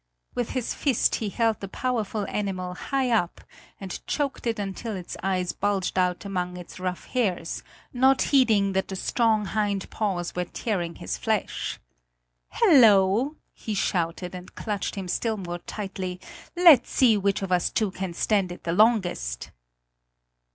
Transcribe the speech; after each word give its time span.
With 0.33 0.49
his 0.53 0.73
fist 0.73 1.13
he 1.13 1.29
held 1.29 1.59
the 1.59 1.67
powerful 1.67 2.25
animal 2.27 2.73
high 2.73 3.11
up 3.11 3.39
and 3.79 3.99
choked 4.07 4.47
it 4.47 4.57
until 4.57 4.95
its 4.95 5.15
eyes 5.21 5.51
bulged 5.51 5.95
out 5.95 6.25
among 6.25 6.57
its 6.57 6.79
rough 6.79 7.05
hairs, 7.05 7.61
not 7.93 8.23
heeding 8.33 8.73
that 8.73 8.87
the 8.87 8.95
strong 8.95 9.45
hind 9.45 9.87
paws 9.91 10.33
were 10.33 10.45
tearing 10.45 10.95
his 10.95 11.19
flesh. 11.19 11.79
"Hello!" 12.47 13.35
he 13.53 13.75
shouted, 13.75 14.33
and 14.33 14.55
clutched 14.55 14.95
him 14.95 15.07
still 15.07 15.37
more 15.37 15.59
tightly; 15.59 16.19
"let's 16.57 16.89
see 16.89 17.15
which 17.15 17.43
of 17.43 17.51
us 17.51 17.69
two 17.69 17.91
can 17.91 18.15
stand 18.15 18.51
it 18.51 18.63
the 18.63 18.73
longest!" 18.73 19.51